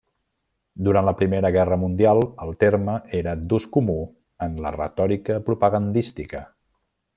Durant 0.85 1.05
la 1.07 1.11
Primera 1.19 1.51
Guerra 1.55 1.77
Mundial, 1.81 2.21
el 2.45 2.55
terme 2.65 2.97
era 3.19 3.37
d'ús 3.53 3.69
comú 3.77 3.97
en 4.49 4.57
la 4.67 4.75
retòrica 4.79 5.41
propagandística. 5.51 6.45